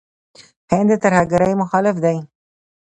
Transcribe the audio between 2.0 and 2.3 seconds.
دی.